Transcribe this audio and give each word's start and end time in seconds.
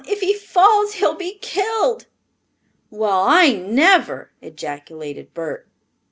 If 0.07 0.21
he 0.21 0.33
falls, 0.33 0.93
he'll 0.93 1.13
be 1.13 1.35
killed." 1.41 2.07
"Well, 2.89 3.21
I 3.21 3.51
never!" 3.51 4.31
ejaculated 4.41 5.31
Bert. 5.35 5.69